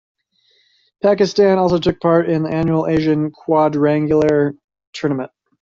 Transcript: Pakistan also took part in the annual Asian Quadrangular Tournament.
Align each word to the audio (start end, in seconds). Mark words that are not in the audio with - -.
Pakistan 1.03 1.59
also 1.59 1.77
took 1.77 1.99
part 1.99 2.27
in 2.27 2.41
the 2.41 2.49
annual 2.49 2.87
Asian 2.87 3.29
Quadrangular 3.29 4.55
Tournament. 4.93 5.29